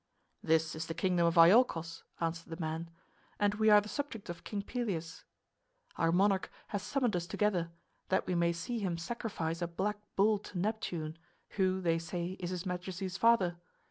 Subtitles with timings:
[0.41, 2.89] "This is the kingdom of Iolchos," answered the man,
[3.39, 5.25] "and we are the subjects of King Pelias.
[5.95, 7.69] Our monarch has summoned us together,
[8.09, 11.19] that we may see him sacrifice a black bull to Neptune,
[11.49, 13.57] who, they say, is his majesty's father.